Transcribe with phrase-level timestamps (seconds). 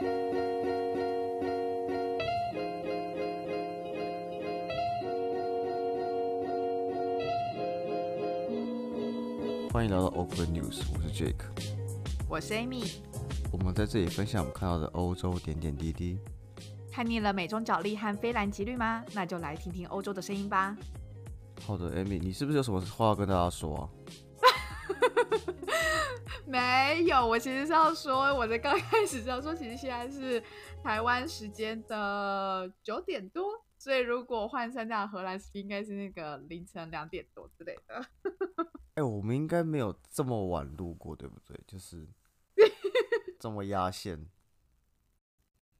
[0.00, 0.08] 欢
[9.84, 11.34] 迎来到 Open News，我是 Jake，
[12.30, 12.94] 我是 Amy。
[13.52, 16.18] 我们在这里分享我们看到的欧洲点点滴滴。
[16.90, 19.04] 看腻了美中角力和非蓝吉律吗？
[19.12, 20.74] 那就来听听欧洲的声音吧。
[21.66, 23.84] 好的，Amy，你是不是有什么话要跟大家说啊？
[26.46, 30.42] 没有，我其实是要说，我在刚开始是要说，其实现在是
[30.82, 38.06] 台湾时间的九点多，所以如果换算到荷兰时，应该是那个凌晨两点多之类的。
[38.94, 41.58] 哎、我们应该没有这么晚录过，对不对？
[41.66, 42.08] 就是
[43.38, 44.28] 这么压线。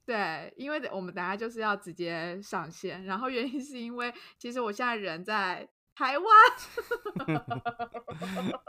[0.06, 6.27] 对，因为我们等下就是要直接上线，然后原因是因为其实我现在人在台湾。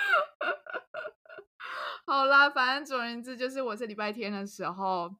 [2.06, 5.14] 好啦，反正总而言之，就是我是礼拜天的时候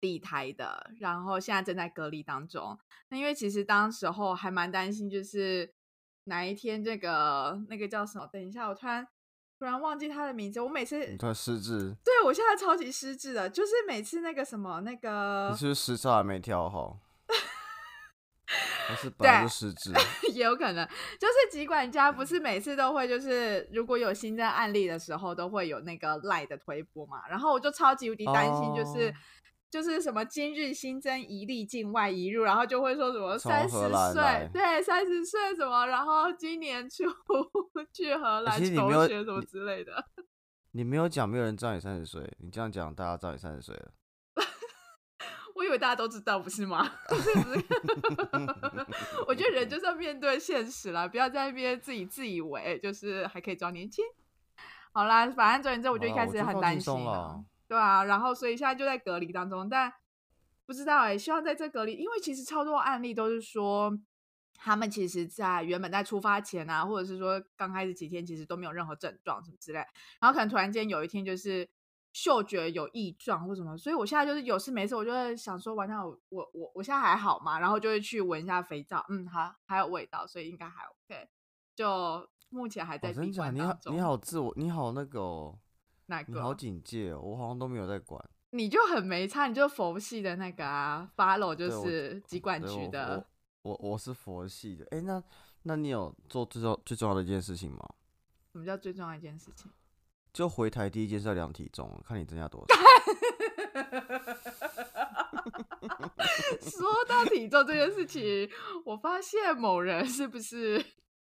[0.00, 2.78] 离台的，然后现在正在隔离当中。
[3.08, 5.74] 那因为其实当时候还蛮担心，就是
[6.24, 8.26] 哪一天这个那个叫什么？
[8.26, 9.06] 等一下，我突然
[9.58, 10.60] 突然忘记他的名字。
[10.60, 17.00] 我每次你突然失智，对我现在超级失智的，就是每次那个什么那个你是不是时差还没调好？
[18.86, 19.92] 还是本来就失智？
[20.34, 20.86] 也有可能，
[21.18, 27.26] 就是疾管家不是每次都会，就是如果有新增案例的时候，都会有那个赖的推播嘛。
[27.28, 29.14] 然后我就超级无敌担心，就是、哦
[29.70, 33.76] 就是什么今日新增一例境外移入，然后就会说什么三十
[34.12, 37.04] 岁，对，三十岁什么，然后今年初
[37.94, 40.04] 去荷兰求学什么之类的。
[40.74, 42.20] 你没有讲，没有人知道你三十岁。
[42.40, 43.92] 你这样讲，大家知道你三十岁了。
[45.60, 46.90] 我以为大家都知道，不是吗？
[47.06, 48.86] 不是不 是
[49.28, 54.02] 我觉得人就是要面对现实啦，不要在那边自己自以为就是还可以装年轻。
[54.92, 56.94] 好啦，反正总而言之，我就一开始很担心
[57.68, 59.92] 对啊，然后所以现在就在隔离当中，但
[60.64, 63.98] 不知道哎、希望在这隔离，因为其实超多案例都是说。
[64.62, 69.78] 他们其实，在原本在出发前啊，或者是说刚开始几天，其实都没有任何症状什么之类，
[70.20, 71.66] 然后可能突然间有一天就是
[72.12, 77.58] 嗅觉有异状或什么，所以我现在就是有事没事，我就会想说，完蛋，我我我我现在还好吗？
[77.60, 81.28] 然后就会去闻一下肥皂，嗯，好还有味道，所以应该还 OK。
[81.76, 83.54] 就目前还在哦，真？
[83.54, 83.78] 你好。
[83.86, 85.58] 你好自我，你好那个 哦，
[86.06, 86.52] 哪你好？
[86.52, 88.22] 警戒哦，我好像都没有在管。
[88.50, 93.24] 你就很没差，你就佛系的那个啊，follow 就是机管局的。
[93.62, 94.84] 我我我是佛系的。
[94.90, 95.22] 哎、那
[95.62, 97.88] 那你有做最重最重要的一件事情吗？
[98.52, 99.70] 什么叫最重要的一件事情？
[100.32, 102.74] 就回台第一件事要量体重，看你增加多少。
[106.60, 108.48] 说到体重这件事情，
[108.84, 110.84] 我发现某人是不是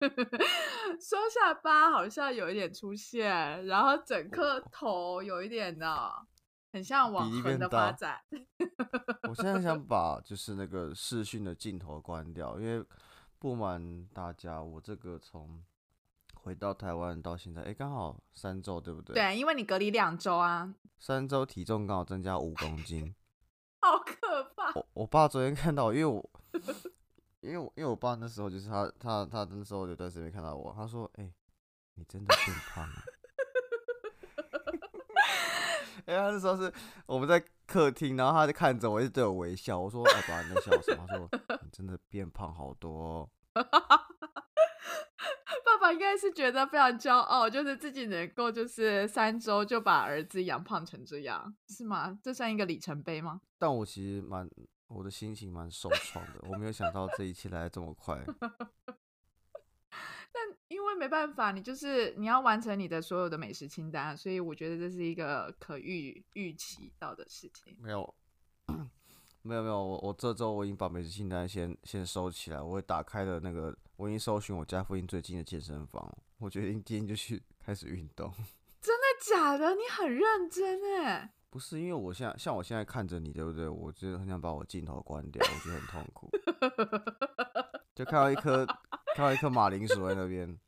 [1.00, 6.12] 双下巴好像有一点出现，然后整颗头有一点的，
[6.72, 8.20] 很像往横的发展。
[9.28, 12.84] 我现在想把就是那个视讯的镜头关掉，因为
[13.38, 15.62] 不瞒大家，我这个从
[16.42, 19.14] 回到台湾到现在，哎、刚好三周，对不对？。
[19.14, 23.14] 对，因为你隔离两周啊，三周体重刚好增加五公斤。
[23.82, 24.72] 好可怕。
[24.74, 26.30] 我我爸昨天看到，因为我
[27.40, 31.32] 因为我因为我爸那时候就是他他他那时候有段时间没看到我，他说：“哎、
[31.94, 32.94] 你真的变胖了。
[36.06, 36.72] ”哎、他那时候是
[37.06, 39.78] 我们在客厅，然后他就看着我，一直对我微笑。
[39.78, 41.28] 我说：“哎、爸，你在笑什么？”他说
[41.62, 43.30] ：“你真的变胖好多、哦。
[45.92, 52.18] 应该是觉得非常骄傲，就是自己能够就是三周就把儿子养胖成这样，是吗？
[52.22, 54.48] 这算一个里程碑吗？”但我其实蛮
[54.88, 58.24] 我的心情蛮受创的，我没有想到这一切来得这么快。
[60.32, 67.76] 但因为没办法，你就是你要完成你的所有的美食清单，所以我觉得这是一个可预预期到的事情。
[67.80, 68.14] 没有，
[69.42, 78.30] 没有没有，我我这周我已经把美食清单先先收起来，我会打开了那个，我已经搜寻我家附近最近的健身房，我决定今天就去开始运动。
[78.80, 79.74] 真的假的？
[79.74, 81.32] 你很认真哎。
[81.48, 83.68] 不是因为我现在像我现在看着你，对不对？
[83.68, 86.30] 我真的很想把我镜头关掉，我觉得很痛苦。
[87.94, 88.64] 就看到一颗
[89.16, 90.58] 看到一颗马铃薯在那边，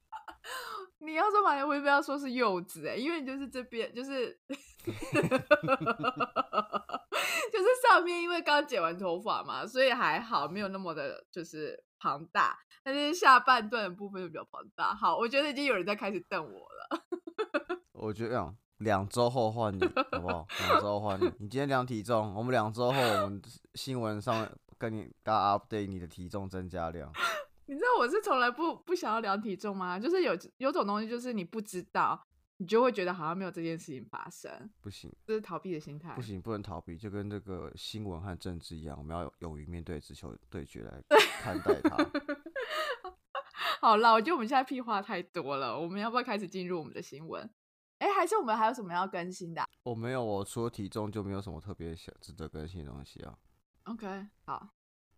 [1.13, 4.97] 你要说马铃，我也不要说是柚子哎，因为你就是这边就是， 就是
[7.87, 14.95] 上面因为刚剪完头发嘛，所以还好，没有那么的就是庞大，但是下半段的部分就比较庞大。
[14.95, 17.05] 好，我觉得已经有人在开始瞪我了。
[17.93, 19.81] 我觉得这样两周后换你，
[20.13, 20.47] 好不好？
[20.67, 21.27] 两周后换你。
[21.41, 23.43] 你今天量体重，我们两周后我们
[23.75, 24.49] 新闻上
[24.79, 27.13] 跟你大家 update 你的体重增加量。
[27.73, 29.99] 你知道我是从来不不想要量体重吗？
[29.99, 32.23] 就是有有种东西，就是你不知道，
[32.59, 36.15] 你就会觉得好像没有这件事情发生，不行，这是逃避的心态。
[36.15, 41.03] 不行，不能逃避，就跟这个新闻和政治一样，我们要勇于面对直球对决来
[41.41, 41.97] 看待它。
[43.81, 47.49] 好了，我觉得我们现在屁话太多了，我们要不要开始进入我们的新闻？
[47.99, 49.65] 哎，还是我们还有什么要更新的？
[49.85, 53.35] 我没有，我除了体重就没有什么特别想值得更新的东西啊。
[53.85, 54.69] OK，好。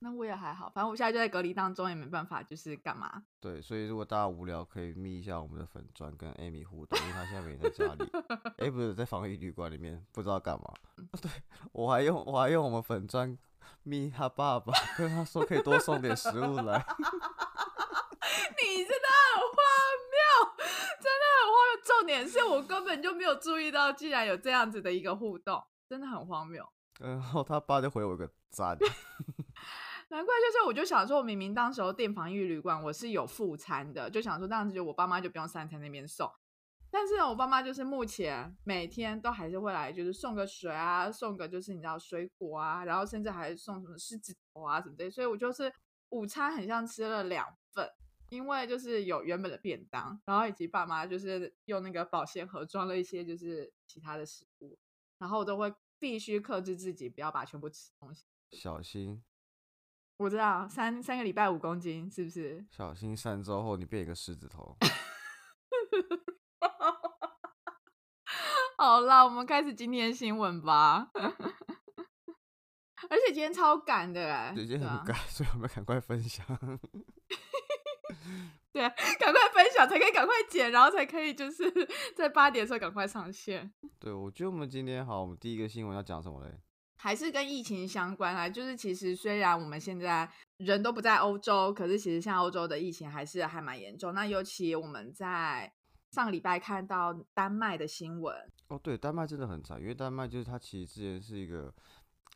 [0.00, 3.22] 那我也还好，反正我现在就在隔离当中，也没办法，就是干嘛？
[3.40, 8.10] 对，所以如果大家无聊，可以密一下我们的粉砖跟 Amy 互动，因为他现在没在家里，
[8.58, 10.72] 哎，不是在防疫旅馆里面，不知道干嘛。
[11.22, 11.30] 对
[11.72, 13.38] 我还用我还用我们粉砖
[13.82, 16.84] 密他爸爸，跟他说可以多送点食物来。
[18.56, 19.56] 你真的很荒
[20.10, 20.20] 谬，
[21.00, 21.82] 真的很荒谬。
[21.84, 26.66] 重点是我根本就没有注意到，竟然有这样子的一个互动，真的很荒谬。
[27.00, 28.76] 然后他爸就回我一个赞。
[30.14, 36.30] 难怪就是，我就想说，我明明当时候订防疫旅馆，我是有副餐的，就想说这样子，就我爸妈就不用三餐那边送。
[36.88, 45.10] 但是我爸妈就是目前每天都还是会来，就是送个水啊，送个就是你知道水果啊，然后甚至还送什么狮子头啊什么的。
[45.10, 45.72] 所以我就是
[46.10, 47.90] 午餐很像吃了两份，
[48.28, 54.78] 因为就是有原本的便当，然后以及爸妈就是用那个保鲜盒装了一些就是其他的食物，
[55.18, 59.20] 然后我都会必须克制自己，不要把全部吃东西，小心。
[60.16, 62.64] 我知道三三个礼拜五公斤是不是？
[62.70, 64.76] 小心三周后你变一个狮子头。
[68.76, 71.10] 好啦，我们开始今天的新闻吧。
[73.10, 76.44] 而且今天超赶的哎，今天很赶，所以我们赶快分享。
[78.72, 78.82] 对，
[79.18, 81.70] 赶快分享才可以赶快剪，然后才可以就是
[82.16, 83.72] 在八点的时候赶快上线。
[83.98, 86.58] 对，我觉得我们今天好，我们第一个新闻要讲什么嘞？
[87.04, 94.14] 还是跟疫情相关啊，就是其实虽然我们现在人都不在欧洲，可是其实像欧洲的疫情还是还蛮严重。
[94.14, 95.70] 那尤其我们在
[96.12, 98.34] 上个礼拜看到丹麦的新闻，
[98.68, 101.70] 哦，对，丹麦真的很惨，因为丹麦就是它其实之前是一个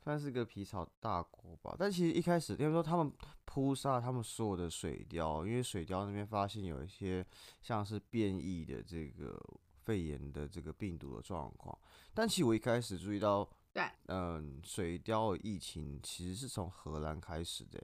[0.04, 3.10] 算是一个皮草大国吧，但其实一开始因为说他们
[3.46, 7.24] 扑杀他们所有的水貂，因为水貂那边发现有一些
[7.62, 9.42] 像是变异的这个
[9.86, 11.78] 肺炎的这个病毒的状况，
[12.12, 13.48] 但其实我一开始注意到。
[13.72, 17.80] 对，嗯，水貂疫情其实是从荷兰开始的，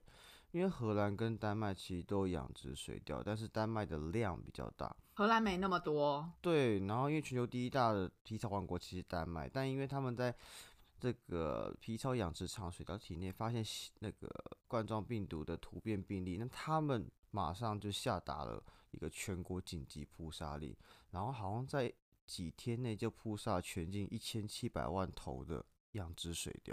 [0.50, 6.32] 因为荷兰跟丹麦其实都养殖水貂，但是丹麦的量比较大，荷兰没那么多。
[6.40, 10.34] 对，然后因为全球第一大的皮草王国其实丹麦，但因为他们在
[10.98, 13.62] 这个皮草养殖场水貂体内发现
[14.00, 14.28] 那个
[14.66, 18.60] 冠状病毒的突变病例，那他们马上就下达了
[18.90, 20.75] 一个全国紧急扑杀令，
[21.10, 21.92] 然后好像在
[22.26, 25.64] 几天内就扑杀全境一千七百万头的。
[25.94, 26.73] 养殖水貂，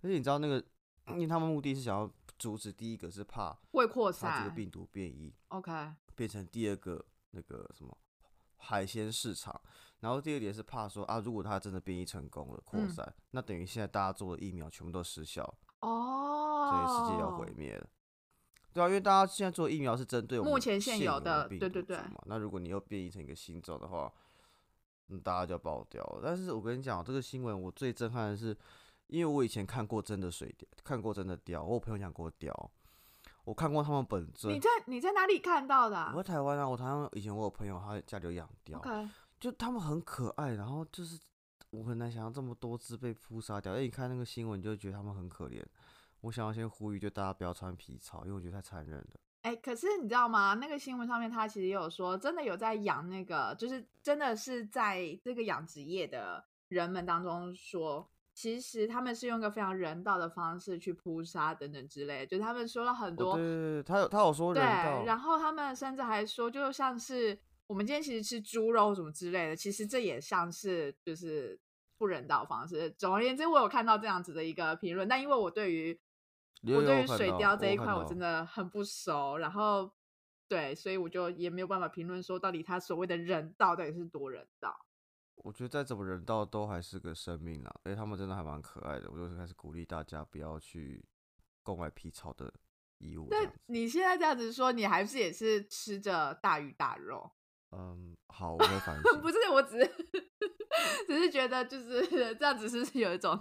[0.00, 0.62] 而且你知道那个，
[1.08, 5.70] 因为他们目的是想要阻止第一个是怕会扩散这个病毒变异，OK，
[6.14, 7.96] 变成第二个那个什么
[8.56, 9.60] 海鲜市场，
[10.00, 15.42] 然后第二点是怕说啊，如果它真的变异成功了扩散，那等于现在大家做的疫苗全部都失效
[15.80, 17.88] 哦，所以世界要毁灭了，
[18.72, 24.12] 对啊，因为大家现在做疫苗是针对目前现有的对对对嘛，那如果你又变异成一个新种的话。
[25.08, 26.20] 嗯，大家就要爆掉了。
[26.22, 28.56] 但是我跟你讲，这个新闻我最震撼的是，
[29.08, 32.50] 因为我以前看过真的水貂，看过真的貂，我朋友养过貂，
[33.44, 34.54] 我看过他们本尊。
[34.54, 36.12] 你在你在哪里看到的？
[36.14, 39.08] 我在台湾啊，我台湾以前我有朋友他家里有养貂，
[39.38, 41.20] 就他们很可爱，然后就是
[41.70, 43.74] 我很难想象这么多只被扑杀掉。
[43.74, 45.62] 哎，你看那个新闻，就觉得他们很可怜。
[46.22, 49.20] 我想要先呼吁，就大家不要穿皮草，因为我觉得太残忍了。
[49.44, 50.54] 哎，可是你知道吗？
[50.54, 63.36] 那个新闻上面他其实也有说，真的有在养那个，就是真的是在这个养殖业的人们当中说，其实他们是用一个非常人道的方式去扑杀等等之类，就是他们说了很多。
[63.36, 65.04] 对，他有他有说人道。
[65.04, 71.60] 然后他们甚至还说，就像是我们今天其实吃猪肉什么之类的，其实这也像是就是
[71.98, 72.90] 不人道方式。
[72.92, 76.00] 总而言之，我有看到这样子的一个评论，但因为我对于
[76.66, 79.90] 我对于水貂这一块我真的很不熟，然后
[80.48, 84.86] 对，所以我就也没有办法评论说到底他所谓的人道到底是多人道。
[85.36, 89.10] 我觉得再怎么人道都还是个生命啦，而且他们真的还蛮可爱的。
[89.10, 91.04] 我就开始鼓励大家不要去
[91.62, 92.52] 购买皮草的
[92.98, 93.26] 衣物。
[93.30, 97.30] 那你现在这样子说，你还是也是吃着大鱼大肉？
[97.72, 99.20] 嗯，好， 我会反省。
[99.20, 99.86] 不是，我只是
[101.08, 102.06] 只是觉得就是
[102.36, 103.38] 这样子，是有一种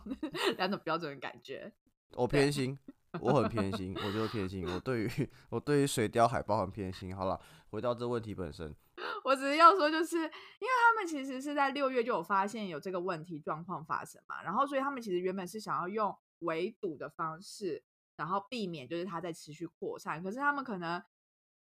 [0.58, 1.72] 两种标准的感觉。
[2.13, 2.77] 我偏心。
[3.20, 4.65] 我很偏心，我就是偏心。
[4.67, 5.10] 我对于
[5.50, 7.15] 我对于水貂海豹很偏心。
[7.15, 7.39] 好了，
[7.70, 8.75] 回到这问题本身，
[9.24, 10.29] 我只是要说，就是因为
[10.84, 17.84] 他们其实是在六月就有发现有这个问题状况发生嘛，然后所以他们其实原本是想要用围堵的方式，
[18.15, 20.22] 然后避免就是它在持续扩散。
[20.24, 21.01] 可是他们可能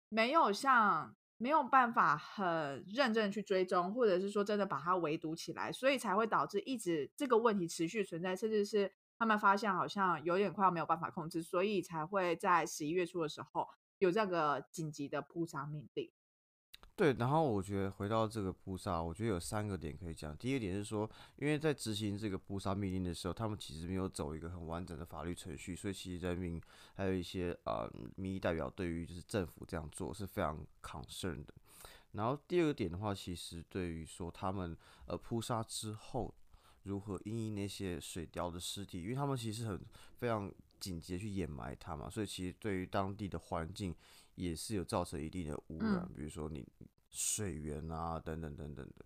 [0.10, 13.68] 没有像没有办法很认真去追踪，或者是说真的把它围堵起来，所以才会导致一直这个问题持续存在，甚至是他们发现好像有点快要没有办法控制，所以才会在十一月初的时候
[14.00, 16.12] 有这个紧急的扑杀命令。
[16.96, 20.36] 对，然后我觉得回到这个扑杀，我觉得有三个点可以讲。
[20.36, 26.60] 第一个点是说，因为在执行这个扑杀命令的时候，他们其实没有走一个很完整的法律程序，所以其实人民
[26.96, 31.54] 还有一些啊民意代表对于就是政府这样做是非常 concern 的。
[32.14, 36.34] 然后第二个点的话，其实对于说他们呃扑杀之后
[36.88, 39.80] 如何因那些水貂的尸体，因为他们其实很
[40.18, 43.94] 非常紧急的去掩埋它嘛，所以其实对于当地的环境。
[44.38, 46.64] 也是有造成一定的污染，比如说你
[47.10, 49.04] 水源啊等等等等的。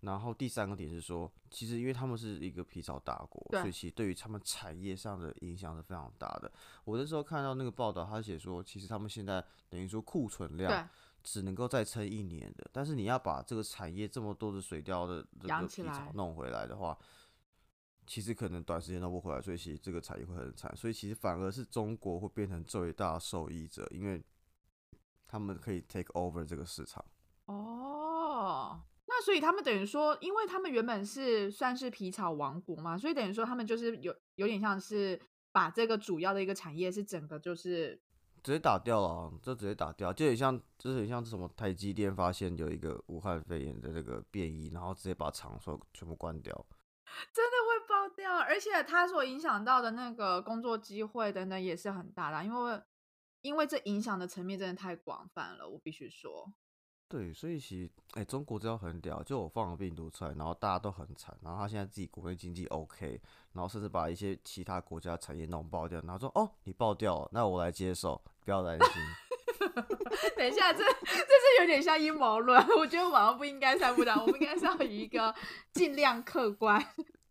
[0.00, 6.50] 然后第三个点是说，其实因为他们是一个皮草大国，所以其实对于他们产业上的影响是非常大的。
[6.84, 10.88] 我那时候看到那个报道，他写说，其实他们现在等于说库存量
[11.22, 16.98] 只能够再撑一年的，但是你要把这个产业这么多的水貂的这个皮草弄回来的话，
[18.06, 20.74] 其实可能短时间都不回来，所以其实这个产业会很惨。
[20.76, 24.22] 所以其实反而是中国会变成最大受益者，因为。
[25.30, 27.04] 他们可以 take over 这个市场
[27.44, 35.20] 哦，那所以他们等于说，因为他们原本是算是皮草王国嘛，所以等于说他们就是有有点像是
[35.52, 38.00] 把这个主要的一个产业是整个就是
[38.42, 46.54] 直接打掉了，这直接打掉，就很像就是很像什么台积电发现有一个武汉肺炎的这个变异，然后直接把厂所全部关掉，
[47.32, 52.82] 真的会爆掉，而且它所影响到的那个工作机会等等也是很大的，因为。
[53.40, 56.52] 因为这影响的层面真的太广泛了，我必须说。
[57.08, 63.18] 对，所以其实，哎，中国真的很屌，就我放了病毒出来，然后大家都很惨，然后他现在自己国内经济 OK，
[63.54, 69.02] 然后甚至把一些其他国家产业弄爆掉，然后说，哦，你爆掉了，那我来接受，不要担心。
[70.36, 75.34] 等一下，这这是有点像阴谋论，我觉得网上不应该散布的，我们应该是要以一个
[75.72, 76.78] 尽量客观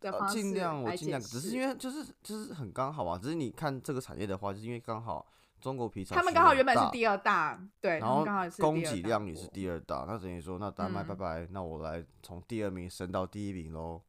[0.00, 5.24] 的方式尽量我尽量，只是因为就是就是很刚好啊，只是你看这个产业的话，就是因为刚好。
[5.60, 14.02] 中国皮草，他们刚好原本是第二大，对，然后刚好是供给量也是第二大，那等于说，那丹麦拜拜，那我来从第二名升到第一名喽。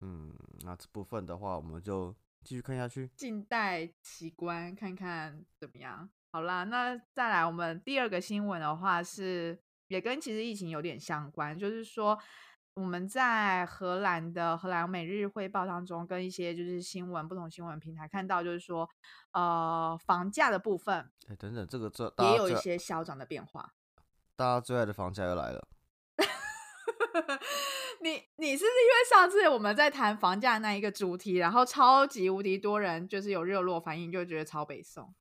[0.00, 6.08] 嗯，那这部分的话，我们就继续看下去，静待奇观，看看怎么样。
[6.30, 12.18] 好啦，那再来我们第二个新闻的话，是也跟其实疫情有点相关，就是说。
[12.78, 18.88] 我们在荷兰的荷兰每日汇报当中，跟一些就是新闻不同新闻平台看到，就是说，
[19.32, 23.74] 呃，房价的部分，哎，等等，这个这也有一些消涨的变化。
[24.36, 25.66] 大家最爱的房价又来了。
[28.00, 35.12] 你你是不是因为上次我们在谈房价那一个主题，然后超级无敌多人就是有热络反应，就觉得超北宋？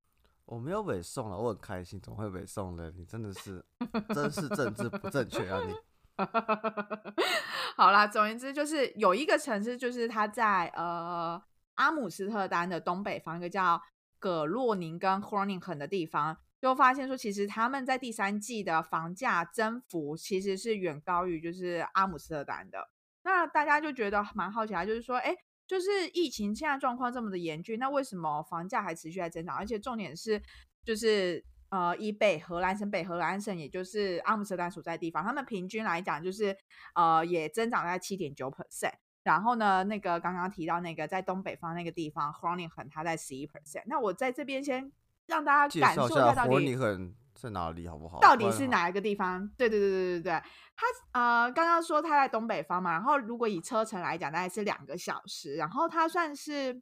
[0.45, 2.91] 我没有北宋了，我很开心，怎么会北宋呢？
[2.95, 3.65] 你真的是
[4.13, 5.73] 真是政治不正确啊你！
[7.77, 11.41] 好啦，总言之，就是有一个城市，就是它在呃
[11.75, 13.79] 阿姆斯特丹的东北方，一个叫
[14.17, 22.89] 葛洛宁跟 h o r n i n g 的地方，就发现说，其实他们在第三季的房价增幅其实是远高于就是阿姆斯特丹的。
[23.23, 25.35] 那大家就觉得蛮好奇啊，就是说，哎，
[25.67, 29.55] 就是疫情现在状况这么的严峻，那为什么房价还持续在增长？
[29.55, 30.41] 而且重点是，
[30.83, 31.45] 就是。
[31.69, 36.55] 呃，伊北荷兰省，北荷兰省也就是阿姆斯特丹所在地方，他们平均来讲就是
[36.95, 38.93] 呃，也增长在七点九 percent。
[39.23, 43.83] 然后呢，那个刚刚提到那个在东北方那个地方 h o r n i n g 它在十一 percent。
[43.87, 44.89] 那我在这边先
[45.25, 48.19] 让大家感受一下到底 h o r n i 在哪里好不好？
[48.19, 49.45] 到底是哪一个地方？
[49.57, 50.31] 对对对对对对，
[50.75, 56.81] 它呃刚刚说它在东北方嘛，然后如果以车程来讲，大概是两个小时，然后它算是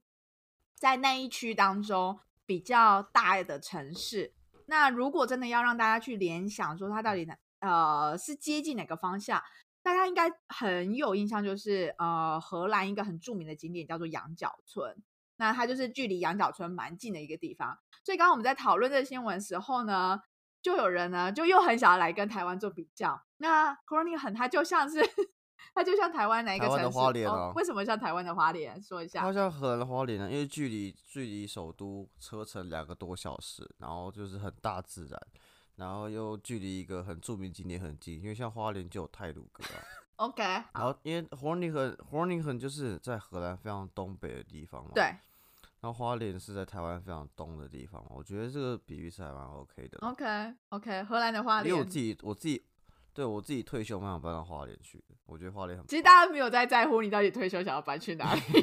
[0.75, 4.33] 在那一区当中比较大的城市。
[4.67, 7.27] 那如果真的要让大家去联想，说它到底
[7.59, 9.41] 呃是接近哪个方向，
[9.83, 14.95] 大家应该很有印象，就是呃荷兰一个很著名的景点叫做羊角村，
[15.37, 17.77] 那它就是距离羊角村蛮近的一个地方。
[18.03, 20.21] 所以刚刚我们在讨论这新闻时候呢，
[20.61, 23.23] 就有人呢就又很想要来跟台湾做比较。
[23.37, 24.99] 那 c o r n i n g 很，它就像是。
[25.73, 27.27] 它就像台湾哪一个城市？
[27.55, 28.81] 为什么像台湾的花莲？
[28.81, 29.21] 说一下。
[29.21, 35.19] 它像荷兰的花莲呢，因为距离距离首都车程两个多小时，然后就是很大自然，
[35.75, 39.63] 然后又距离一个很著名景点很近，因为像花莲就有泰鲁阁。
[40.17, 40.43] OK。
[40.43, 44.91] 然后因为 o r n i n g 就是在荷兰非常东北的地方嘛。
[44.93, 45.03] 对。
[45.03, 49.99] 然后花莲是在台湾非常东的地方，我觉得这个比喻是还蛮 OK 的。
[50.07, 51.67] OK OK，荷兰的花莲。
[51.69, 52.63] 因为我自己我自己。
[53.13, 55.85] 对我自己退休蛮想搬到花莲去的，我觉得花莲很。
[55.87, 58.41] 其实大家没有在在乎你到底退休想要搬去哪里，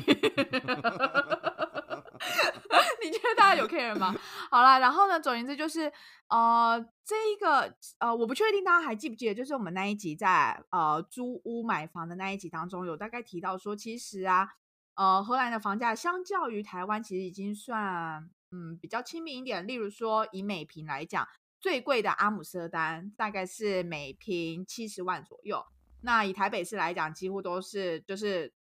[3.03, 4.15] 你觉得大家有 care 吗？
[4.51, 5.93] 好啦，然后呢，总言之就是
[6.29, 14.49] 呃，这一个呃，我不确定大家还记不记得，就是我们那一集在呃租屋买房的那一集当中，有大概提到说，其实啊，
[14.95, 19.67] 呃，荷兰的房价相较于台湾，其实已经算嗯比较亲民一点。
[19.67, 21.27] 例如说，以每平来讲，
[21.59, 25.65] 最贵的阿姆斯特丹大概是每平七十万左右。
[26.03, 28.53] 那以台北市来讲，几乎都是就是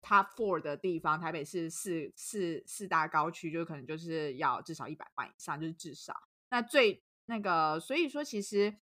[0.00, 6.14] top four 的地方，台北市四四四大高区，就可能就是要至少一百万以上，就是至少。
[6.50, 8.76] 那最那个，所以说其实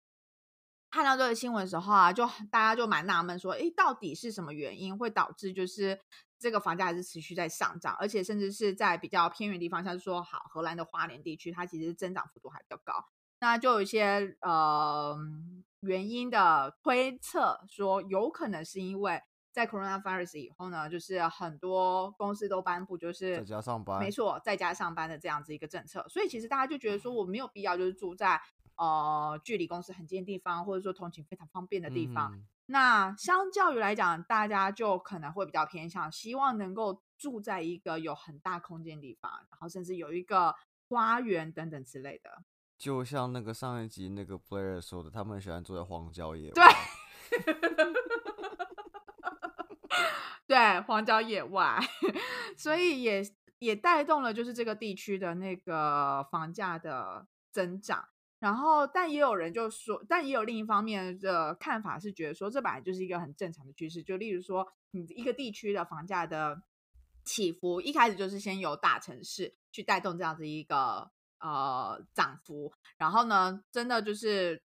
[0.91, 6.01] 看到这个新闻的时候啊，就大家就蛮纳闷，说，哎，到底是什么原因会导致就是
[6.39, 12.95] 这个房价还是持续在上涨，而且甚至是在比较偏远地方，像是说好荷兰的花莲地区，它其实增长幅度还比较高。
[13.41, 15.17] 那就有一些呃
[15.81, 19.21] 原因的推测，说有可能是因为
[19.53, 28.41] 在 coronavirus 以后呢，就是很多公司都颁布就是在家上班，没错，在家上班的这样子一个政策，所以其实大家就觉得说，我没有必要就是住在
[28.77, 32.33] 呃距离公司很近的地方，或者说通勤非常方便的地方。
[32.67, 40.55] 那相较于来讲，大家就可能会比较偏向希望能够住在一个有很大空间地方，然后甚至有一个
[40.89, 42.45] 花园等等之类的。
[42.81, 46.55] 就像那个上一集那个 Blair 说的，他们喜欢住在荒郊野外。
[46.55, 47.45] 对，
[50.49, 51.79] 对，荒郊野外，
[52.57, 53.23] 所以也
[53.59, 58.09] 也带动了就是这个地区的那个房价的增长。
[58.39, 64.03] 然后，但也有人就说，但也有另一方面的看法是觉得说，这本来就是一个很正常的趋势。
[64.03, 66.63] 就例如说，你一个地区的房价的
[67.27, 71.11] 起伏，一开始就是先由大城市去带动这样子一个。
[71.41, 74.63] 呃，涨幅，然后呢，真的就是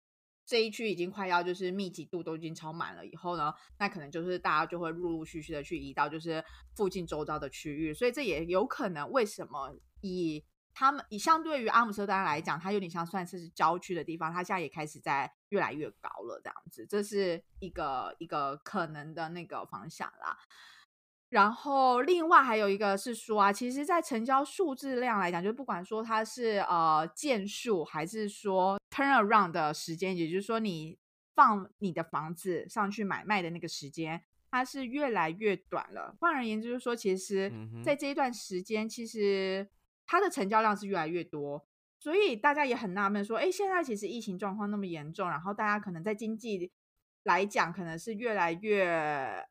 [0.45, 6.43] 这一区已经快要就是密集度都已经超满了，以后呢，那可能就是大家就会陆陆续续的去移到就是
[6.75, 20.39] 附近周遭的区域，所以这也有可能为什么以他们以相对于阿姆斯特丹来讲，它有点像算是郊区的地方，它现在也开始在越来越高了，这样子，这是一个一个可能的那个方向啦。
[21.33, 30.95] 然后另外还有一个是说啊，其实，在成交数字量来讲，就不管说它是呃件数，还是说 turn around 的时间，也就是说你
[31.33, 36.15] 放你的房子上去买卖的那个时间，它是越来越短了。
[36.19, 37.51] 换而言之，就是说，其实
[37.83, 39.67] 在这一段时间，其实
[40.05, 41.65] 它的成交量是越来越多，
[41.97, 46.71] 所以大家也很纳闷说，哎，现在其实疫情状况那么严重，然后大家可能在经济。
[47.23, 48.85] 来讲，可能是越来越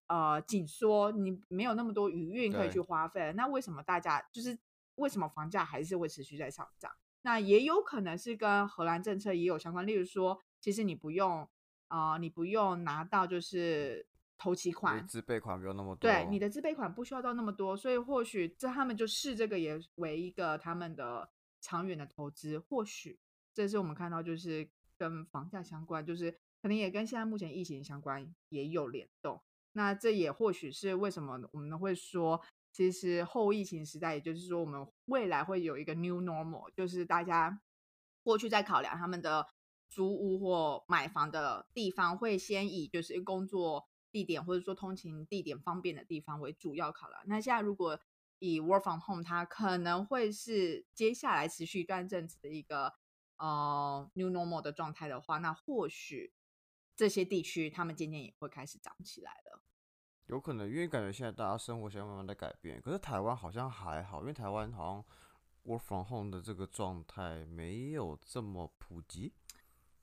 [0.07, 3.33] 呃紧缩，你没有那么多余韵可以去花费。
[3.33, 4.59] 那为什么大家就是
[4.97, 6.93] 为什么房价还是会持续在上涨？
[7.23, 9.87] 那也有可能是跟荷兰政策也有相关。
[9.87, 11.49] 例如说，其实你不用
[11.89, 14.07] 啊，你不用拿到就是
[14.37, 16.11] 头期款，自备款不用那么多。
[16.11, 21.31] 对，你的自备款不需要到那么多，所以或许这他们就视这个也为一个他们的
[21.63, 22.59] 长远的投资。
[22.59, 23.19] 或许
[23.55, 26.39] 这是我们看到就是跟房价相关，就是。
[26.63, 37.61] 可能也跟现在目前疫情相关也有联动，那这也或许是为什么我们会说，其实后疫情时代，也就是说我们未来会有一个 new normal，就是大家
[38.23, 39.49] 过去在考量他们的
[39.89, 47.21] 租屋或买房的地方，会先以就是工作地点或者说通勤地点方便的地方为主要考量。
[47.27, 47.99] 那现在如果
[48.39, 52.95] 以 work from home，它可能会是接下来持续一段阵子的一个
[53.39, 56.33] 呃 new normal 的状态的话，那或许。
[56.95, 59.63] 这些地区，他们渐渐也会开始涨起来了。
[60.27, 62.81] 有可能，因为感觉现在大家生活习惯慢慢在改变。
[62.81, 65.05] 可是台湾好像还好，因为台湾好像
[65.65, 69.33] work from home 的这个状态没有这么普及。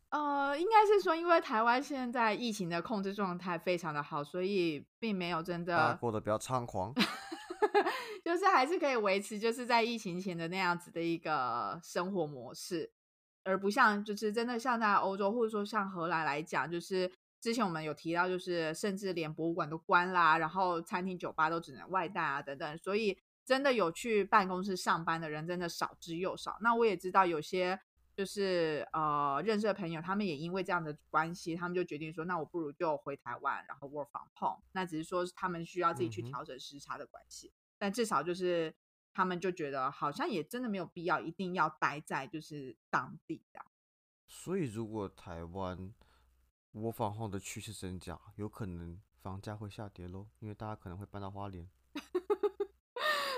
[0.10, 6.94] 呃，应该是说，因为台湾现在疫情的控制状态非常的好，所以并没有真的过得比较猖狂，
[8.26, 12.92] 就是还是可以维持就是在疫情前的那样子的一个生活模式。
[13.50, 22.78] 而不像，就是真的像在欧洲，或者说像荷兰来讲，就是之前我们有提到，就是甚至连博物馆都关啦，然后餐厅、酒吧都只能外带啊，等等。
[22.78, 26.58] 所以真的有去办公室上班的人，真的少之又少。
[26.62, 27.80] 那我也知道有些
[28.16, 34.62] 就是呃认识的朋友，他们也因为这样的关系，他们就决定说，那我不如就回台湾，然后 work from home。
[34.74, 38.74] 那只是说他们需要自己去调整时差的关系，但至少就是。
[39.20, 43.60] 他们就觉得好像也真的没有必要一定要待在就是当地的。
[44.26, 45.94] 所以如果台湾
[46.72, 51.70] 我房后的趋势增加，有可能房价会下跌喽，因为大家可能会搬到花莲，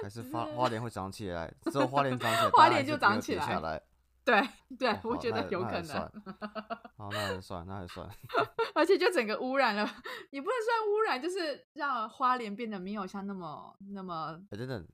[0.04, 3.82] 还是 花花莲会涨起来，之后花莲涨起来， 花莲就涨起来。
[4.24, 4.40] 对
[4.78, 5.98] 对，我觉得有可能。
[6.96, 8.08] 好，那还算，那还算。
[8.76, 9.84] 而且就整个污染了，
[10.30, 14.40] 也不能算污染，就是让花莲变得没有像那么那么。
[14.52, 14.88] 哎，等等。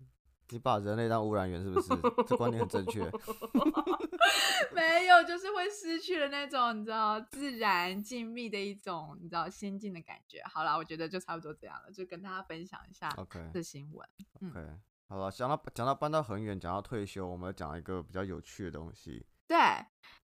[0.50, 1.90] 你把人类当污染源是不是？
[2.28, 3.02] 这观点很正确。
[4.74, 10.42] 没有，就是会失去了那种你知道自然静谧的一种你知道先进的感觉。
[10.46, 14.08] 好了，我觉得就差不多这样了，就跟大家分享一下 OK 这新闻。
[14.50, 14.60] OK，
[15.08, 19.26] 好了，讲到讲到搬到很远，讲到退休，我们讲一个比较有趣的东西。
[19.48, 19.58] 对，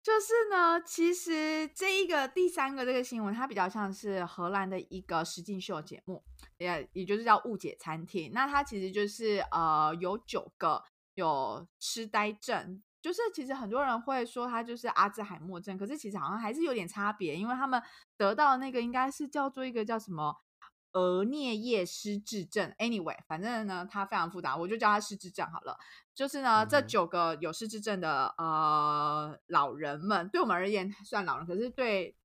[0.02, 6.24] 就是呢，其实这一个第三个这个新闻，它比较像是荷兰的一个实境秀节目，
[6.58, 8.32] 也也就是叫误解餐厅。
[8.34, 17.82] 那它其实就是呃有九个有痴呆症，就是其实很多人会说他就是阿兹海默症，可是其实好像还是有点差别，因为他们
[18.18, 20.36] 得到那个应该是叫做一个叫什么。
[20.93, 25.77] 额颞叶失智症，anyway，反正呢，它非常复杂，我就叫它失智症好了。
[26.13, 32.15] 就是呢，这九个有失智症的呃老人们，对我们而言算老人，可是对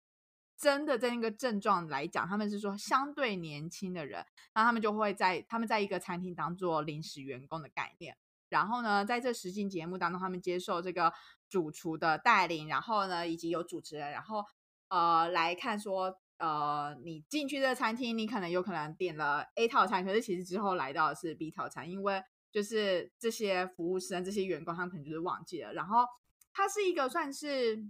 [0.59, 8.17] 真的在那个症状来讲，他们是说相对年轻的人，那他们就会在他们在一个餐厅当做临时员工的概念。
[8.49, 11.13] 然后呢，在这实境节目当中，他们接受这个
[11.49, 14.45] 主厨的带领，然后呢，以及有主持人，然后
[14.89, 22.23] 呃来看说，呃，你进去这个餐厅，你可能有可能点了 A 套餐，可是其实之后来到的是 B 套餐，因为
[22.53, 25.73] 就是这些服务生、这些员工，他们可能就是忘记了。
[25.73, 26.05] 然后
[26.53, 27.85] 它是一个算是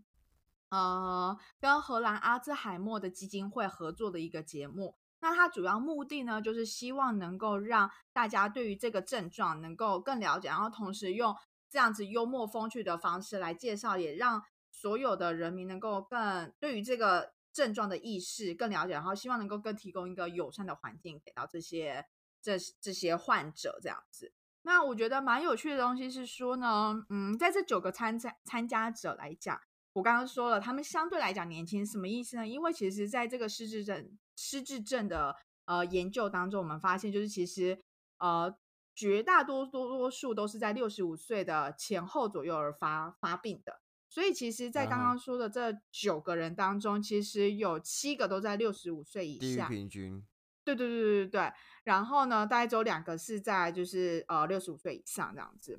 [0.70, 4.94] 呃跟荷兰阿兹海默的基金会合作的一个节目。
[5.20, 11.35] 那它主要目的呢，就是希望能够让大家对于这个症状能够更了解，然后同时用
[11.68, 22.05] 这样子幽默风趣的方式来介绍，也让所有的人民能够更对于这个症状的意识更了解，然后希望能够更提供一个友善的环境给到这些
[22.42, 24.31] 这这些患者这样子。
[24.61, 29.59] 那我觉得蛮有趣的东西是说呢，嗯，在这九个参参参加者来讲，
[29.95, 32.47] 我刚刚说了，他们相对来讲年轻，什么意思呢？
[32.47, 37.81] 因为其实在这个失智症失智症的呃研究当中，我们发现就是其实
[38.19, 38.55] 呃
[38.95, 43.81] 绝大多多多数都是在六十五岁的前后左右而发发病的。
[44.16, 49.68] 所以其实，在刚刚说的这九个人当中，其实有七个都在六十五岁以下。
[49.68, 50.24] 平均。
[50.64, 51.52] 对对对对对对。
[51.85, 55.79] 然后呢，大概只有两个是在就是呃六十五岁以上这样子。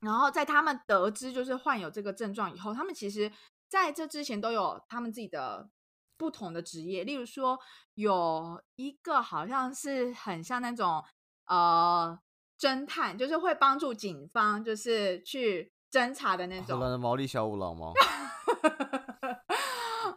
[0.00, 3.30] 然后在他们得知就是患有这个症状以后，他们其实
[3.68, 5.68] 在这之前都有他们自己的
[6.16, 7.60] 不同的职业，例如说
[7.92, 11.04] 有一个好像是很像那种
[11.44, 12.18] 呃
[12.58, 16.98] 侦探，就是会帮助警方就是去侦查的那种。
[17.00, 17.92] 毛利小五郎吗？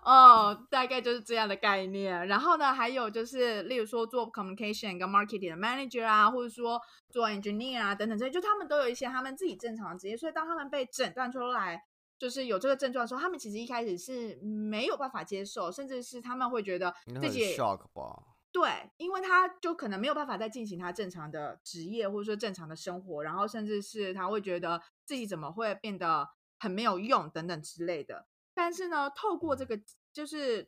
[0.02, 2.28] 哦，大概就是这样的概念。
[2.28, 10.18] 然后呢，还有就是，例如说做 communication 跟 marketing 的 manager 啊，或者说做 engineer 啊等等这些，就他们都有一些他们自己正常的职业。
[10.18, 11.80] 所以当他们被诊断出来
[12.18, 18.20] 就是有这个症状的时候，他们其实一开始是没有办法接受，甚至是他们会觉得自己 shock 吧？
[18.52, 28.28] 对，因为他就可能没有办法再进行他正常的职业，或者说正常的生活，然后甚至是他会觉得自己怎么会变得很没有用等等之类的。
[28.54, 29.80] 但是呢，透过这个
[30.12, 30.68] 就是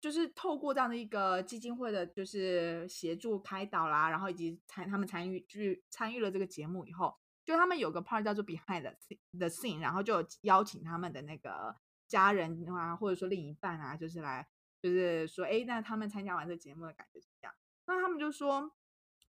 [0.00, 7.14] 就是透过这样的一个基金会的，就是协助开导啦，然后以及参他们参与去参与了这个节目以后，
[7.44, 11.76] 就他们有个 part 叫做 Behind the Scene- the Scene，然后就邀请他们的那个
[12.08, 14.46] 家人啊，或者说另一半啊，就是来
[14.82, 17.54] 就是说，哎，那他们参加完这节目的感觉怎么样？
[17.86, 18.72] 那他们就说，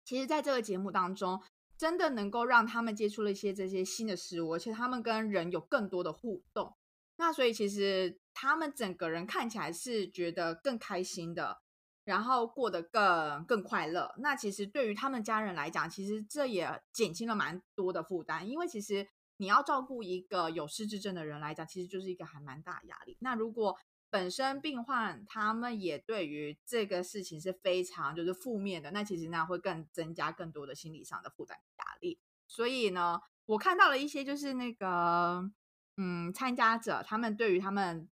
[0.03, 1.41] 其实在这个节目当中，
[1.77, 6.75] 真的能够让他们接触了一些这些新的事物，而且他们跟人有更多的互动。
[7.17, 11.62] 那所以其实他们整个人看起来是觉得更开心的，
[12.03, 14.13] 然后过得更更快乐。
[14.19, 19.07] 那其实对于他们家人来讲，其实这也减轻了蛮多的负担，因为其实
[19.38, 23.17] 你要照顾一个有失智症的人来讲，其实就是一个还蛮大的压力。
[23.19, 23.77] 那如果
[24.10, 32.17] 本身病患他们也对于这个事情是非常就是负面的，那其实那会更增加更多的心理上的负担压力。
[32.48, 35.52] 所以呢，我看到了一些就是那个
[35.98, 38.10] 嗯参加者他们对于他们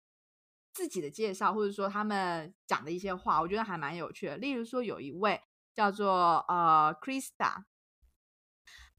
[0.72, 4.36] 自己的介绍，或者说他们讲的一些话，我觉得还蛮有趣的。
[4.36, 5.40] 例如说有一位
[5.74, 7.64] 叫做呃 Krista，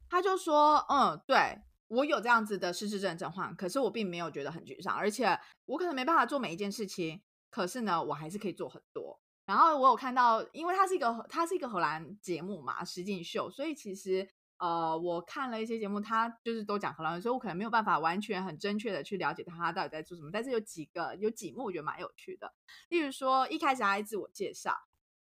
[0.09, 9.19] 他就说，嗯，对我有这样子的失智症症患，可是我并没有觉得很沮丧，而且我可能没办法做每一件事情，可是呢，我还是可以做很多。
[9.45, 14.25] 然后我有看到，因为它是一个它是一个荷兰节目嘛，实境秀，所以其实
[14.57, 20.29] 呃，我看了一些节目，它就是都讲荷兰文，所以我可能没有办法完全很正确的去了解他到底在做什么。
[20.31, 22.53] 但是有几个有几幕我觉得蛮有趣的，
[22.87, 24.77] 例如说一开始他自我介绍，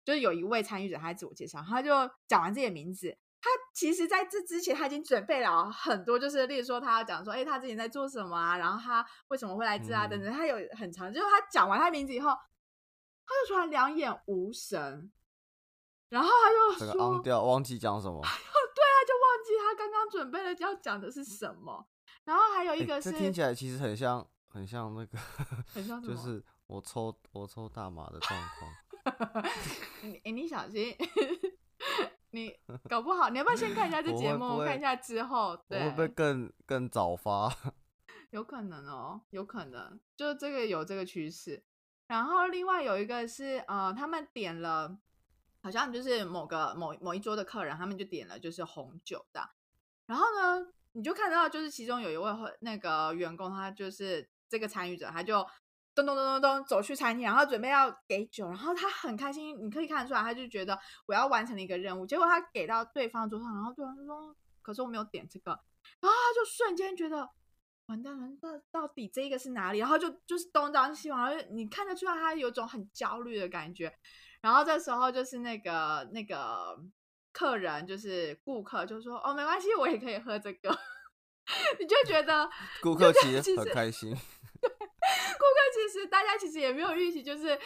[0.04, 3.18] 就是有一位参与者他自我介绍，他就讲完自己的名字。
[3.42, 15.10] 他其实在这之前他已经准备了很多，就是例如说他要讲说，哎，他之前在做什么啊，然后他为什么会来这啊，嗯等等，他有很长，就是他讲完他名字以后，他就突然两眼无神，
[16.08, 18.22] 然后他就这个说，昂掉，忘记讲什么。
[18.74, 21.88] 对啊就忘记他刚刚准备了要讲的是什么。
[22.24, 25.18] 然后还有一个是，听起来其实很像，很像那个，
[25.74, 29.44] 很像就 是我抽我抽大麻的状况。
[30.02, 30.96] 你你小心，
[32.32, 32.54] 你
[32.88, 37.54] 搞不好，你要不要先看一下这节目，看一下之后，对会不会更更早发？
[38.30, 41.62] 有可能哦，有可能，就这个有这个趋势。
[42.06, 44.98] 然后另外有一个是，呃，他们点了，
[45.62, 49.50] 好像就是某个某某一桌的客人，他们就点了就是红酒的。
[50.06, 55.46] 然后呢，你就看到就是其中有一位那个员工，他就是这个参与者，他就
[55.94, 62.06] 咚咚咚咚咚走去餐厅，然后准备要给酒，然后他很开心，你可以看得出来，他就觉得我要完成了一个任务。
[62.06, 65.50] 结果他给到对方桌上，然后对方就说：“可是我没有点这个。”
[66.00, 67.28] 然后他就瞬间觉得。
[67.86, 69.80] 完蛋了，到到底这个是哪里？
[69.80, 73.92] 然后就就是东张西望，你看得出来他有种很焦虑的感觉。
[74.40, 76.78] 然后这时候就是那个那个
[77.32, 80.70] 客人，就是顾客，就说：“哦，没关系，我也可以喝这个。
[81.80, 82.48] ”你就觉得
[82.80, 84.16] 顾客其实很开心。
[84.62, 87.58] 顾客其实大家其实也没有预期，就是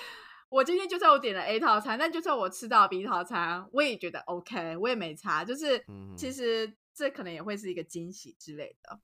[0.49, 5.45] 我今天就算我点了 A 套餐，但就算我吃到 B 套餐，我也觉得 OK，我也没差。
[5.45, 5.85] 就是
[6.17, 8.99] 其实这可能也会是一个惊喜之类的。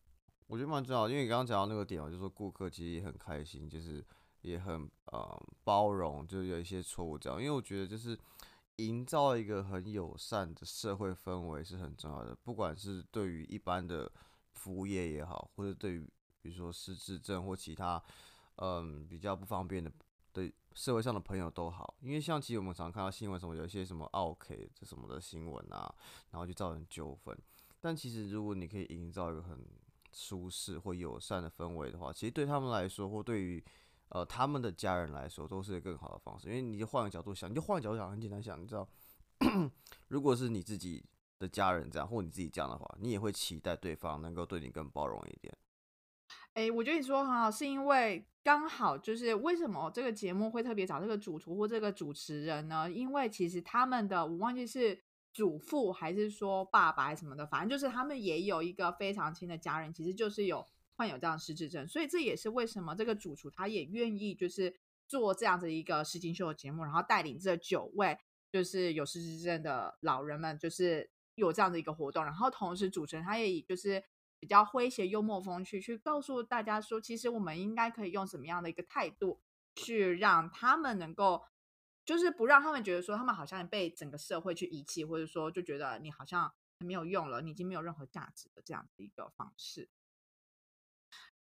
[0.47, 4.05] 我觉得蛮重要，因为你刚刚讲到那个点嘛，就是说顾客其实也很开心，就是
[4.43, 7.39] 也很呃包容，就是有一些错误这样。
[7.41, 8.19] 因为我觉得就是
[8.77, 14.11] 营造一个很友善的社会氛围是很重要的，不管是对于一般的
[14.53, 16.07] 服务业也好，或者对于
[16.43, 18.03] 比如说失智症或其他
[18.57, 19.91] 嗯比较不方便的
[20.33, 21.95] 对社会上的朋友都好。
[22.01, 25.95] 因为像其实我们常看到新闻什么有一些什么 OK 这什么的新闻啊，
[26.31, 27.37] 然后就造成纠纷。
[27.81, 29.59] 但其实如果你可以营造一个很
[30.13, 33.63] 舒适或友善的氛围的话，其实对他们来说，或对于
[34.11, 36.49] 呃他们的家人来说，都是更好的方式。
[36.49, 38.87] 因为你就换个角度想，你就换个角度想，很简单想，你知道，
[40.09, 41.03] 如果是你自己
[41.39, 45.57] 的家人这样，或你自己这样的话，你也会期待对方能够对你更包容一点。
[46.55, 52.91] 哎，我觉得你说很好，是因为刚好就是为什么这个节目会特别找这个主厨或这个主持人呢？
[52.91, 55.03] 因为其实他们的我忘记是。
[55.35, 60.63] 祖父还是说爸爸什么的，反正就是他们也有一个非常亲的家人，其实就是有
[60.95, 64.77] 患有这样失智症，所以这也是为什么这个主厨他也愿意就是
[65.09, 68.15] 做这样子一个实境秀的节目，然后带领这九位
[68.53, 74.05] 就是有失智症的老人们，就是有这样的一个活动，然后同时主持人他也以就是
[74.43, 79.41] 比较诙谐幽默风趣去告诉大家说，其实我们应该可以用什么样的一个态度
[79.77, 81.45] 去让他们能够。
[82.05, 89.89] 就是不让他们觉得说他们好像被整个社会去遗弃，或者说就觉得你好像没有用了，你已经没有任何价值的这样的一个方式。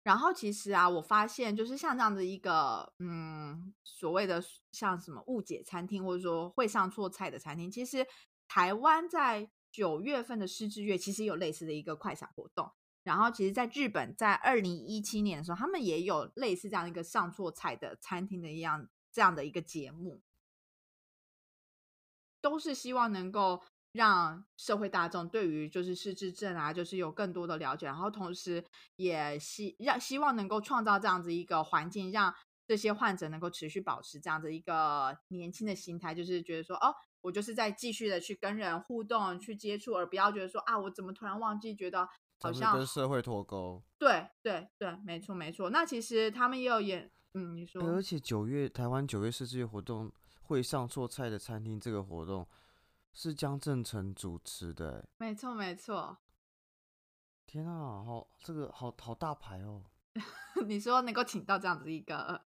[0.04, 4.40] 然后其实啊，我发现就是像这样的一个嗯，所谓的
[4.72, 8.06] 像什么误解餐厅，或者说会上错菜的餐厅，其实
[8.48, 12.72] 台湾在九月份的失智月其实有类似的一个快闪活动。
[13.04, 20.22] 然后其实，在日本在二零一七年的时候，他们也有类似这样一个上错菜的餐厅的一样这样的一个节目。
[22.42, 23.62] 都是希望能够
[23.92, 32.34] 让社会大众对于就是失智症啊，就是有更多的了解，然后同时也希让希望能够创造这样子一个环境，让
[32.68, 42.08] 这些患者能够持续保持这样子一个年轻的心态，就是觉得说，哦，我就是在继续的去跟人互动、去接触，而不要觉得说啊，我怎么突然忘记，觉得
[42.42, 43.82] 好像跟社会脱钩。
[43.98, 45.70] 对对对，没错没错。
[45.70, 50.12] 那其实他们也有演，嗯，你说，而且九月台湾九月失智月活动。
[50.44, 52.46] 会上错菜的餐厅这个活动
[53.14, 56.18] 是江正成主持的，没错没错。
[57.48, 59.82] 天啊，好这个好好大牌哦！
[60.68, 62.42] 你说能够请到这样子一个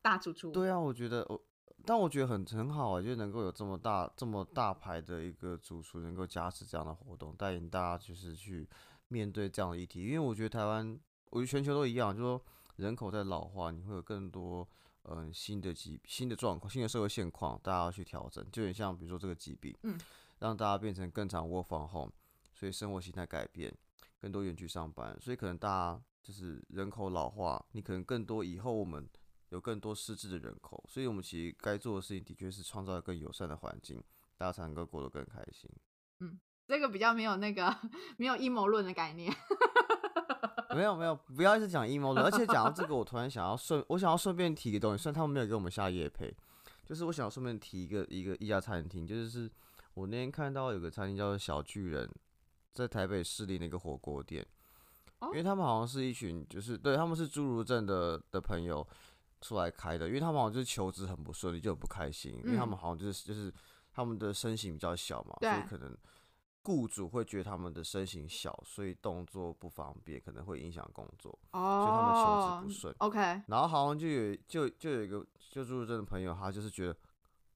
[0.00, 0.50] 大主厨？
[0.52, 1.38] 对啊，我觉得我，
[1.84, 8.66] 但我觉得很很好啊，就能够有这么大这么大牌的一个主厨能够加持这样的活动，带领大家就是去
[9.10, 10.02] 面对这样的议题。
[10.02, 12.42] 因为我觉得台湾，我觉得全球都一样，就是说
[12.76, 14.66] 人口在老化，你会有更多。
[15.04, 19.98] 嗯，新的疾、新的状况、新的社会现况，大家要去调整，就很像比如说这个疾病，嗯，
[20.40, 22.12] 让大家变成更常 work from home，
[22.54, 23.74] 所以生活形态改变，
[24.20, 29.08] 更多远距上班，所以可能大家就是人口老化，你可能更多以后我们
[29.48, 34.04] 有更多失智的人口，所以我们其实该做的事情的确是创造更友善的环境，
[34.36, 35.68] 大家才能够过得更开心。
[36.70, 37.76] 嗯，这个比较没有那个
[38.16, 39.34] 没有阴谋论的概念。
[40.74, 42.24] 没有没有，不要一直讲阴谋论。
[42.24, 46.32] 而且讲到这个，我突然想要顺，我想要顺便提个东西，虽然他们没有给我们下夜配，
[46.84, 49.50] 就是我想要顺便提一个一个一家餐厅，就是
[49.94, 52.08] 我那天看到有个餐厅叫做小巨人，
[52.72, 54.46] 在台北市立那个火锅店，
[55.22, 58.86] 因为他们好像是一群，就是对他们是侏儒症的的朋友
[59.40, 63.52] 出来开的，因为他们好像就是求职很不顺利，就很不开心，因为他们好像就是就是
[63.92, 65.92] 他们的身形比较小嘛，所以可能
[66.62, 72.94] 雇主会觉得他们的身形小，所以动作不方便，可能会影响工作，哦，所以他们求职不顺。
[72.98, 73.18] OK，
[73.48, 76.96] 然后好像就有就就有一个就住这的朋友，他就是觉得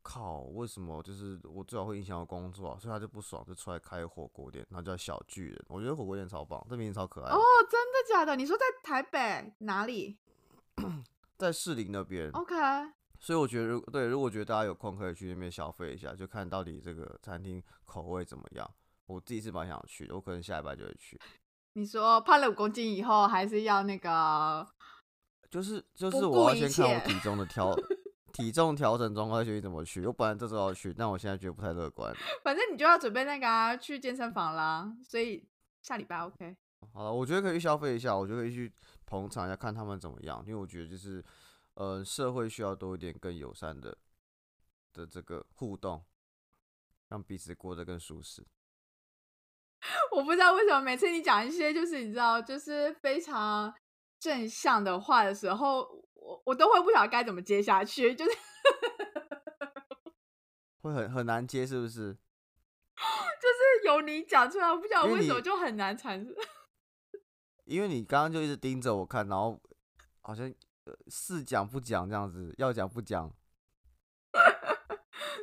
[0.03, 5.65] 靠，为什么就是我最好会影响我工作、啊，所以他就不爽，就出来开火锅店，然后叫小巨人。
[5.69, 7.35] 我觉得火锅店超棒，这名字超可爱的。
[7.35, 7.41] 哦，
[7.71, 8.35] 真的假的？
[8.37, 10.19] 你说在台北哪里
[11.37, 12.55] 在士林那边，？OK，
[13.19, 18.71] 所以我觉得如对，如果觉得大家有空可以去那边消费一下，就看到底这个餐厅口味怎么样。
[19.07, 21.21] 我自己是蛮想去的，我可能下礼拜就会去。
[21.75, 24.67] 你说胖了五公斤以后，还是要那个
[25.51, 27.75] 就是就是我要一先看我体重的调
[28.33, 30.05] 体重调整状况，再决定怎么去。
[30.07, 32.15] 我本来这周要去，但我现在觉得不太乐观。
[32.43, 34.93] 反正你就要准备那个啊，去健身房啦。
[35.05, 35.47] 所以
[35.83, 36.57] 下礼拜 OK。
[36.93, 38.73] 好了，我觉得可以去消费一下，我觉得可以去
[39.07, 40.43] 捧场一下，看他们怎么样。
[40.47, 41.25] 因为我觉得就是，
[41.75, 43.97] 呃，社会需要多一点更友善的
[44.93, 46.05] 的这个互动，
[47.09, 48.47] 让彼此过得更舒适。
[50.11, 53.73] 我不知道为什么每次你讲一些就是你知道就是非常
[54.19, 55.81] 正向的话的时候，
[56.15, 58.31] 我我都会不晓得该怎么接下去，就是
[60.81, 62.15] 会很很难接，是不是？
[62.95, 66.35] 就是由你讲出来，我不晓得为为什么就很难产生。
[67.65, 69.61] 因为你刚刚就一直盯着我看，然后
[70.21, 70.47] 好像
[70.85, 73.31] 呃是讲不讲这样子，要讲不讲。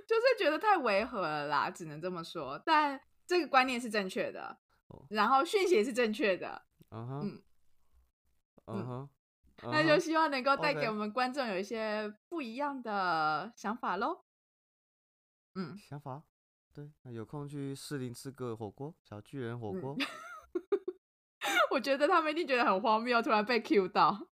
[0.08, 2.62] 就是觉得太违和了啦，只能这么说。
[2.66, 3.00] 但
[3.32, 7.42] 这个观念是正确的哦，然后讯息也是正确的，嗯哼
[8.66, 9.10] 嗯，嗯哼，
[9.72, 14.26] 那就希望能够带给我们观众有一些不一样的想法喽。
[15.56, 16.24] 嗯，想法。
[16.74, 19.98] 对，那有空去士林吃个火锅，小巨人火嗯锅。
[21.72, 24.28] 我觉得他们一定觉得很荒谬，突然被 Q 到。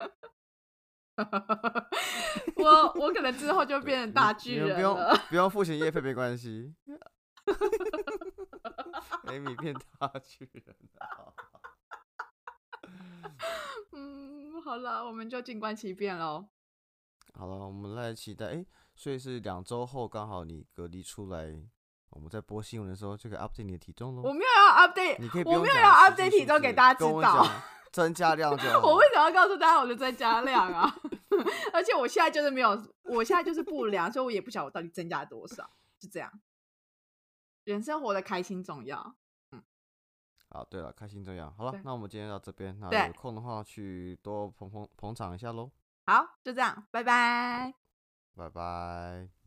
[2.55, 5.13] 我我可能之后就变成大巨人了。
[5.27, 6.73] 不用付钱业费没关系。
[9.27, 11.33] 艾米变大巨人了。
[13.91, 16.47] 嗯，好了，我们就静观其变喽。
[17.33, 18.47] 好了，我们来期待。
[18.47, 21.55] 哎、所以是两周后刚好你隔离出来，
[22.09, 24.21] 我们在播新闻的时候就可以 update 你的体重喽。
[24.21, 27.45] 我没有要 update，你可以不我没有要 update 体重给大家知道
[27.91, 28.79] 增加量就好。
[28.87, 30.95] 我为什么要告诉大家我的增加量啊？
[31.73, 32.69] 而且我现在就是没有，
[33.03, 36.31] 我现在就是不良，所以我也不晓得我到底增加了多少，就这样。
[37.65, 39.15] 人生活得开心重要。
[39.51, 39.61] 嗯
[40.49, 41.51] 好，对了，开心重要。
[41.51, 45.69] 好了，那我们今天到这边，那有空的话去多捧捧捧场一下喽。
[46.05, 47.73] 好，就这样，拜拜。
[48.35, 49.44] 拜拜。